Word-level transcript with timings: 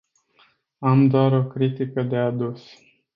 Am 0.79 1.07
doar 1.07 1.33
o 1.33 1.45
critică 1.47 2.01
de 2.01 2.15
adus. 2.15 2.61